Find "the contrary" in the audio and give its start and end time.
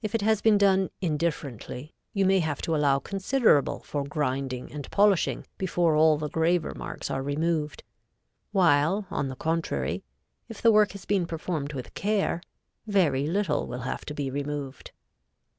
9.28-10.02